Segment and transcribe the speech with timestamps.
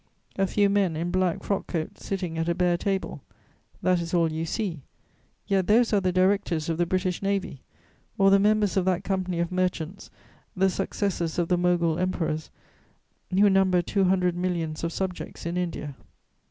[0.35, 3.21] A few men in black frock coats sitting at a bare table:
[3.83, 4.81] that is all you see;
[5.45, 7.61] yet those are the directors of the British Navy,
[8.17, 10.09] or the members of that company of merchants,
[10.55, 12.49] the successors of the Mogul emperors,
[13.29, 15.93] who number two hundred millions of subjects in India.